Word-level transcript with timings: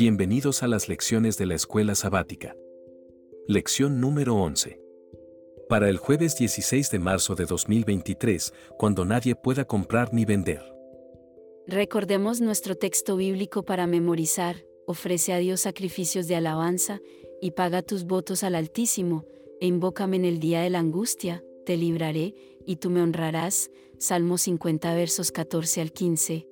Bienvenidos 0.00 0.62
a 0.62 0.68
las 0.68 0.88
lecciones 0.88 1.38
de 1.38 1.46
la 1.46 1.56
escuela 1.56 1.96
sabática. 1.96 2.54
Lección 3.48 4.00
número 4.00 4.36
11. 4.36 4.80
Para 5.68 5.88
el 5.88 5.96
jueves 5.96 6.38
16 6.38 6.92
de 6.92 7.00
marzo 7.00 7.34
de 7.34 7.46
2023, 7.46 8.54
cuando 8.78 9.04
nadie 9.04 9.34
pueda 9.34 9.64
comprar 9.64 10.14
ni 10.14 10.24
vender. 10.24 10.62
Recordemos 11.66 12.40
nuestro 12.40 12.76
texto 12.76 13.16
bíblico 13.16 13.64
para 13.64 13.88
memorizar, 13.88 14.64
ofrece 14.86 15.32
a 15.32 15.38
Dios 15.38 15.62
sacrificios 15.62 16.28
de 16.28 16.36
alabanza, 16.36 17.00
y 17.42 17.50
paga 17.50 17.82
tus 17.82 18.04
votos 18.04 18.44
al 18.44 18.54
Altísimo, 18.54 19.24
e 19.60 19.66
invócame 19.66 20.14
en 20.18 20.26
el 20.26 20.38
día 20.38 20.60
de 20.60 20.70
la 20.70 20.78
angustia, 20.78 21.42
te 21.66 21.76
libraré, 21.76 22.36
y 22.64 22.76
tú 22.76 22.90
me 22.90 23.02
honrarás. 23.02 23.72
Salmo 23.98 24.38
50 24.38 24.94
versos 24.94 25.32
14 25.32 25.80
al 25.80 25.90
15. 25.90 26.46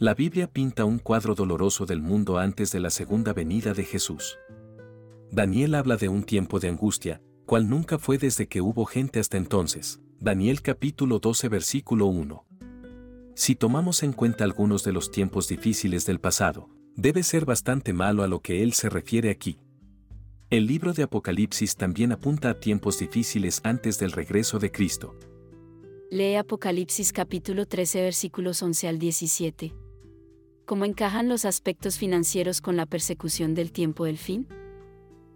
La 0.00 0.14
Biblia 0.14 0.50
pinta 0.50 0.86
un 0.86 0.98
cuadro 0.98 1.34
doloroso 1.34 1.84
del 1.84 2.00
mundo 2.00 2.38
antes 2.38 2.72
de 2.72 2.80
la 2.80 2.88
segunda 2.88 3.34
venida 3.34 3.74
de 3.74 3.84
Jesús. 3.84 4.38
Daniel 5.30 5.74
habla 5.74 5.98
de 5.98 6.08
un 6.08 6.22
tiempo 6.22 6.58
de 6.58 6.68
angustia, 6.68 7.20
cual 7.44 7.68
nunca 7.68 7.98
fue 7.98 8.16
desde 8.16 8.48
que 8.48 8.62
hubo 8.62 8.86
gente 8.86 9.20
hasta 9.20 9.36
entonces. 9.36 10.00
Daniel 10.18 10.62
capítulo 10.62 11.18
12 11.18 11.50
versículo 11.50 12.06
1. 12.06 12.46
Si 13.34 13.54
tomamos 13.56 14.02
en 14.02 14.14
cuenta 14.14 14.42
algunos 14.44 14.84
de 14.84 14.92
los 14.92 15.10
tiempos 15.10 15.48
difíciles 15.48 16.06
del 16.06 16.18
pasado, 16.18 16.70
debe 16.96 17.22
ser 17.22 17.44
bastante 17.44 17.92
malo 17.92 18.22
a 18.22 18.26
lo 18.26 18.40
que 18.40 18.62
él 18.62 18.72
se 18.72 18.88
refiere 18.88 19.28
aquí. 19.28 19.58
El 20.48 20.66
libro 20.66 20.94
de 20.94 21.02
Apocalipsis 21.02 21.76
también 21.76 22.12
apunta 22.12 22.48
a 22.48 22.58
tiempos 22.58 22.98
difíciles 22.98 23.60
antes 23.64 23.98
del 23.98 24.12
regreso 24.12 24.58
de 24.58 24.72
Cristo. 24.72 25.14
Lee 26.10 26.36
Apocalipsis 26.36 27.12
capítulo 27.12 27.66
13 27.66 28.00
versículos 28.00 28.62
11 28.62 28.88
al 28.88 28.98
17 28.98 29.74
cómo 30.70 30.84
encajan 30.84 31.28
los 31.28 31.46
aspectos 31.46 31.98
financieros 31.98 32.60
con 32.60 32.76
la 32.76 32.86
persecución 32.86 33.56
del 33.56 33.72
tiempo 33.72 34.04
del 34.04 34.18
fin? 34.18 34.46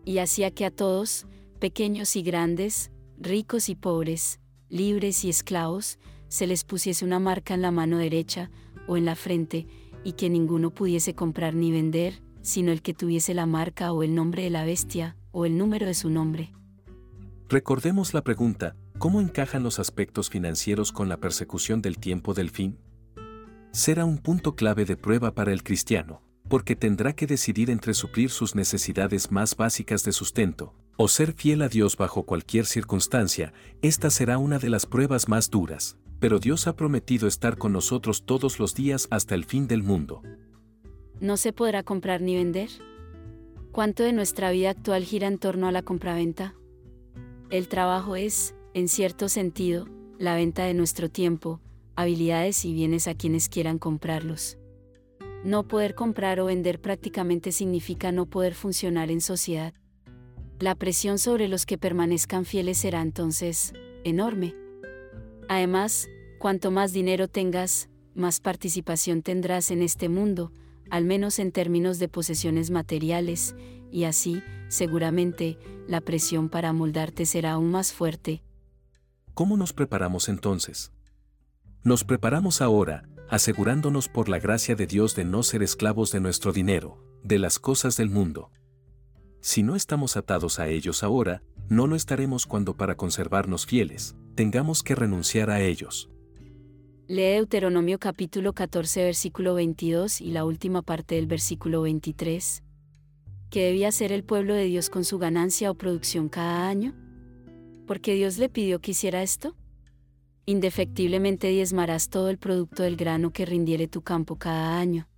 Y 0.04 0.18
hacía 0.18 0.52
que 0.52 0.64
a 0.64 0.70
todos, 0.70 1.26
pequeños 1.58 2.14
y 2.14 2.22
grandes, 2.22 2.92
ricos 3.18 3.68
y 3.68 3.74
pobres, 3.74 4.38
libres 4.68 5.24
y 5.24 5.30
esclavos, 5.30 5.98
se 6.28 6.46
les 6.46 6.62
pusiese 6.62 7.04
una 7.04 7.18
marca 7.18 7.52
en 7.52 7.62
la 7.62 7.72
mano 7.72 7.98
derecha 7.98 8.48
o 8.86 8.96
en 8.96 9.06
la 9.06 9.16
frente, 9.16 9.66
y 10.04 10.12
que 10.12 10.30
ninguno 10.30 10.70
pudiese 10.70 11.16
comprar 11.16 11.56
ni 11.56 11.72
vender, 11.72 12.22
sino 12.42 12.70
el 12.70 12.80
que 12.80 12.94
tuviese 12.94 13.34
la 13.34 13.46
marca 13.46 13.92
o 13.92 14.04
el 14.04 14.14
nombre 14.14 14.44
de 14.44 14.50
la 14.50 14.64
bestia, 14.64 15.16
o 15.32 15.46
el 15.46 15.58
número 15.58 15.84
de 15.84 15.94
su 15.94 16.10
nombre. 16.10 16.52
Recordemos 17.48 18.14
la 18.14 18.22
pregunta, 18.22 18.76
¿cómo 18.98 19.20
encajan 19.20 19.64
los 19.64 19.80
aspectos 19.80 20.30
financieros 20.30 20.92
con 20.92 21.08
la 21.08 21.16
persecución 21.16 21.82
del 21.82 21.98
tiempo 21.98 22.34
del 22.34 22.50
fin? 22.50 22.78
Será 23.74 24.04
un 24.04 24.18
punto 24.18 24.54
clave 24.54 24.84
de 24.84 24.96
prueba 24.96 25.34
para 25.34 25.52
el 25.52 25.64
cristiano, 25.64 26.22
porque 26.48 26.76
tendrá 26.76 27.12
que 27.12 27.26
decidir 27.26 27.70
entre 27.70 27.92
suplir 27.92 28.30
sus 28.30 28.54
necesidades 28.54 29.32
más 29.32 29.56
básicas 29.56 30.04
de 30.04 30.12
sustento, 30.12 30.74
o 30.96 31.08
ser 31.08 31.32
fiel 31.32 31.60
a 31.60 31.68
Dios 31.68 31.96
bajo 31.96 32.22
cualquier 32.22 32.66
circunstancia, 32.66 33.52
esta 33.82 34.10
será 34.10 34.38
una 34.38 34.60
de 34.60 34.70
las 34.70 34.86
pruebas 34.86 35.28
más 35.28 35.50
duras, 35.50 35.96
pero 36.20 36.38
Dios 36.38 36.68
ha 36.68 36.76
prometido 36.76 37.26
estar 37.26 37.58
con 37.58 37.72
nosotros 37.72 38.24
todos 38.24 38.60
los 38.60 38.76
días 38.76 39.08
hasta 39.10 39.34
el 39.34 39.44
fin 39.44 39.66
del 39.66 39.82
mundo. 39.82 40.22
¿No 41.18 41.36
se 41.36 41.52
podrá 41.52 41.82
comprar 41.82 42.20
ni 42.20 42.36
vender? 42.36 42.68
¿Cuánto 43.72 44.04
de 44.04 44.12
nuestra 44.12 44.52
vida 44.52 44.70
actual 44.70 45.02
gira 45.02 45.26
en 45.26 45.38
torno 45.38 45.66
a 45.66 45.72
la 45.72 45.82
compraventa? 45.82 46.54
El 47.50 47.66
trabajo 47.66 48.14
es, 48.14 48.54
en 48.72 48.86
cierto 48.86 49.28
sentido, 49.28 49.88
la 50.20 50.36
venta 50.36 50.62
de 50.62 50.74
nuestro 50.74 51.10
tiempo, 51.10 51.60
habilidades 51.96 52.64
y 52.64 52.72
bienes 52.72 53.08
a 53.08 53.14
quienes 53.14 53.48
quieran 53.48 53.78
comprarlos. 53.78 54.58
No 55.44 55.68
poder 55.68 55.94
comprar 55.94 56.40
o 56.40 56.46
vender 56.46 56.80
prácticamente 56.80 57.52
significa 57.52 58.12
no 58.12 58.26
poder 58.26 58.54
funcionar 58.54 59.10
en 59.10 59.20
sociedad. 59.20 59.74
La 60.58 60.74
presión 60.74 61.18
sobre 61.18 61.48
los 61.48 61.66
que 61.66 61.76
permanezcan 61.76 62.44
fieles 62.46 62.78
será 62.78 63.02
entonces 63.02 63.74
enorme. 64.04 64.54
Además, 65.48 66.08
cuanto 66.38 66.70
más 66.70 66.92
dinero 66.92 67.28
tengas, 67.28 67.90
más 68.14 68.40
participación 68.40 69.22
tendrás 69.22 69.70
en 69.70 69.82
este 69.82 70.08
mundo, 70.08 70.52
al 70.88 71.04
menos 71.04 71.38
en 71.38 71.52
términos 71.52 71.98
de 71.98 72.08
posesiones 72.08 72.70
materiales, 72.70 73.54
y 73.90 74.04
así, 74.04 74.42
seguramente, 74.68 75.58
la 75.86 76.00
presión 76.00 76.48
para 76.48 76.72
moldarte 76.72 77.26
será 77.26 77.52
aún 77.52 77.70
más 77.70 77.92
fuerte. 77.92 78.42
¿Cómo 79.34 79.56
nos 79.56 79.72
preparamos 79.72 80.28
entonces? 80.28 80.93
Nos 81.84 82.02
preparamos 82.02 82.62
ahora, 82.62 83.06
asegurándonos 83.28 84.08
por 84.08 84.30
la 84.30 84.38
gracia 84.38 84.74
de 84.74 84.86
Dios 84.86 85.14
de 85.14 85.26
no 85.26 85.42
ser 85.42 85.62
esclavos 85.62 86.10
de 86.12 86.18
nuestro 86.18 86.50
dinero, 86.50 87.04
de 87.22 87.38
las 87.38 87.58
cosas 87.58 87.98
del 87.98 88.08
mundo. 88.08 88.50
Si 89.42 89.62
no 89.62 89.76
estamos 89.76 90.16
atados 90.16 90.58
a 90.60 90.68
ellos 90.68 91.02
ahora, 91.02 91.42
no 91.68 91.86
lo 91.86 91.94
estaremos 91.94 92.46
cuando 92.46 92.74
para 92.74 92.96
conservarnos 92.96 93.66
fieles, 93.66 94.16
tengamos 94.34 94.82
que 94.82 94.94
renunciar 94.94 95.50
a 95.50 95.60
ellos. 95.60 96.08
Lee 97.06 97.34
Deuteronomio 97.34 97.98
capítulo 97.98 98.54
14 98.54 99.04
versículo 99.04 99.52
22 99.52 100.22
y 100.22 100.30
la 100.30 100.46
última 100.46 100.80
parte 100.80 101.16
del 101.16 101.26
versículo 101.26 101.82
23. 101.82 102.62
¿Qué 103.50 103.62
debía 103.62 103.88
hacer 103.88 104.10
el 104.10 104.24
pueblo 104.24 104.54
de 104.54 104.64
Dios 104.64 104.88
con 104.88 105.04
su 105.04 105.18
ganancia 105.18 105.70
o 105.70 105.74
producción 105.74 106.30
cada 106.30 106.66
año? 106.66 106.94
¿Porque 107.86 108.14
Dios 108.14 108.38
le 108.38 108.48
pidió 108.48 108.80
que 108.80 108.92
hiciera 108.92 109.22
esto? 109.22 109.54
Indefectiblemente 110.46 111.48
diezmarás 111.48 112.08
todo 112.08 112.30
el 112.30 112.38
producto 112.38 112.82
del 112.82 112.96
grano 112.96 113.30
que 113.30 113.46
rindiere 113.46 113.88
tu 113.88 114.02
campo 114.02 114.36
cada 114.36 114.78
año. 114.78 115.08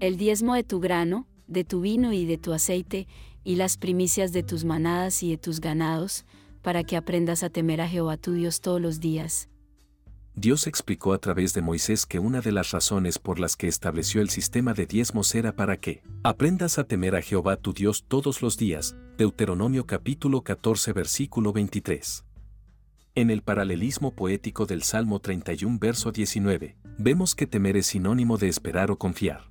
El 0.00 0.16
diezmo 0.16 0.54
de 0.54 0.64
tu 0.64 0.80
grano, 0.80 1.26
de 1.46 1.64
tu 1.64 1.80
vino 1.80 2.12
y 2.12 2.26
de 2.26 2.38
tu 2.38 2.52
aceite, 2.52 3.06
y 3.44 3.56
las 3.56 3.76
primicias 3.76 4.32
de 4.32 4.42
tus 4.42 4.64
manadas 4.64 5.22
y 5.22 5.30
de 5.30 5.38
tus 5.38 5.60
ganados, 5.60 6.24
para 6.62 6.82
que 6.82 6.96
aprendas 6.96 7.42
a 7.42 7.50
temer 7.50 7.80
a 7.80 7.88
Jehová 7.88 8.16
tu 8.16 8.32
Dios 8.32 8.60
todos 8.60 8.80
los 8.80 9.00
días. 9.00 9.48
Dios 10.34 10.66
explicó 10.66 11.14
a 11.14 11.18
través 11.18 11.54
de 11.54 11.62
Moisés 11.62 12.04
que 12.04 12.18
una 12.18 12.42
de 12.42 12.52
las 12.52 12.70
razones 12.70 13.18
por 13.18 13.38
las 13.38 13.56
que 13.56 13.68
estableció 13.68 14.20
el 14.20 14.28
sistema 14.28 14.74
de 14.74 14.84
diezmos 14.84 15.34
era 15.34 15.56
para 15.56 15.78
que 15.78 16.02
aprendas 16.24 16.78
a 16.78 16.84
temer 16.84 17.16
a 17.16 17.22
Jehová 17.22 17.56
tu 17.56 17.72
Dios 17.72 18.04
todos 18.06 18.42
los 18.42 18.58
días. 18.58 18.96
Deuteronomio 19.16 19.86
capítulo 19.86 20.42
14 20.42 20.92
versículo 20.92 21.54
23. 21.54 22.26
En 23.18 23.30
el 23.30 23.40
paralelismo 23.40 24.10
poético 24.10 24.66
del 24.66 24.82
Salmo 24.82 25.20
31 25.20 25.78
verso 25.80 26.12
19, 26.12 26.76
vemos 26.98 27.34
que 27.34 27.46
temer 27.46 27.78
es 27.78 27.86
sinónimo 27.86 28.36
de 28.36 28.48
esperar 28.48 28.90
o 28.90 28.98
confiar. 28.98 29.50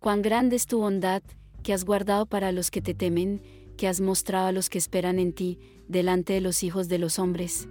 Cuán 0.00 0.22
grande 0.22 0.56
es 0.56 0.66
tu 0.66 0.78
bondad, 0.78 1.22
que 1.62 1.72
has 1.72 1.84
guardado 1.84 2.26
para 2.26 2.50
los 2.50 2.72
que 2.72 2.82
te 2.82 2.92
temen, 2.92 3.40
que 3.76 3.86
has 3.86 4.00
mostrado 4.00 4.48
a 4.48 4.52
los 4.52 4.70
que 4.70 4.78
esperan 4.78 5.20
en 5.20 5.32
ti, 5.32 5.60
delante 5.86 6.32
de 6.32 6.40
los 6.40 6.64
hijos 6.64 6.88
de 6.88 6.98
los 6.98 7.20
hombres. 7.20 7.68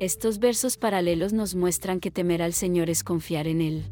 Estos 0.00 0.38
versos 0.38 0.78
paralelos 0.78 1.34
nos 1.34 1.54
muestran 1.54 2.00
que 2.00 2.10
temer 2.10 2.40
al 2.40 2.54
Señor 2.54 2.88
es 2.88 3.04
confiar 3.04 3.46
en 3.46 3.60
Él. 3.60 3.84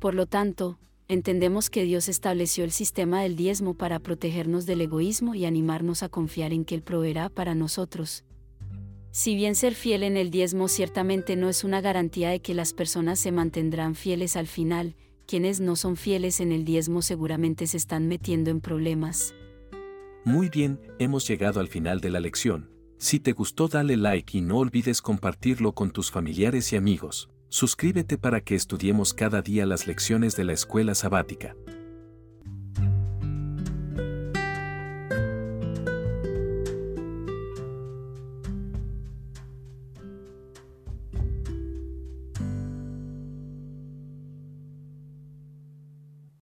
Por 0.00 0.14
lo 0.14 0.26
tanto, 0.26 0.78
entendemos 1.08 1.70
que 1.70 1.84
Dios 1.84 2.10
estableció 2.10 2.62
el 2.62 2.72
sistema 2.72 3.22
del 3.22 3.36
diezmo 3.36 3.72
para 3.72 4.00
protegernos 4.00 4.66
del 4.66 4.82
egoísmo 4.82 5.34
y 5.34 5.46
animarnos 5.46 6.02
a 6.02 6.10
confiar 6.10 6.52
en 6.52 6.66
que 6.66 6.74
Él 6.74 6.82
proveerá 6.82 7.30
para 7.30 7.54
nosotros. 7.54 8.22
Si 9.12 9.34
bien 9.34 9.56
ser 9.56 9.74
fiel 9.74 10.04
en 10.04 10.16
el 10.16 10.30
diezmo 10.30 10.68
ciertamente 10.68 11.34
no 11.34 11.48
es 11.48 11.64
una 11.64 11.80
garantía 11.80 12.30
de 12.30 12.40
que 12.40 12.54
las 12.54 12.72
personas 12.72 13.18
se 13.18 13.32
mantendrán 13.32 13.96
fieles 13.96 14.36
al 14.36 14.46
final, 14.46 14.94
quienes 15.26 15.60
no 15.60 15.74
son 15.74 15.96
fieles 15.96 16.40
en 16.40 16.52
el 16.52 16.64
diezmo 16.64 17.02
seguramente 17.02 17.66
se 17.66 17.76
están 17.76 18.06
metiendo 18.06 18.50
en 18.50 18.60
problemas. 18.60 19.34
Muy 20.24 20.48
bien, 20.48 20.80
hemos 20.98 21.26
llegado 21.26 21.58
al 21.58 21.68
final 21.68 22.00
de 22.00 22.10
la 22.10 22.20
lección. 22.20 22.70
Si 22.98 23.18
te 23.18 23.32
gustó 23.32 23.66
dale 23.66 23.96
like 23.96 24.36
y 24.36 24.42
no 24.42 24.58
olvides 24.58 25.02
compartirlo 25.02 25.72
con 25.72 25.90
tus 25.90 26.10
familiares 26.10 26.72
y 26.72 26.76
amigos. 26.76 27.30
Suscríbete 27.48 28.16
para 28.16 28.40
que 28.40 28.54
estudiemos 28.54 29.12
cada 29.12 29.42
día 29.42 29.66
las 29.66 29.88
lecciones 29.88 30.36
de 30.36 30.44
la 30.44 30.52
escuela 30.52 30.94
sabática. 30.94 31.56